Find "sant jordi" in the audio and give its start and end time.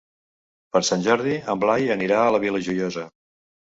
0.87-1.35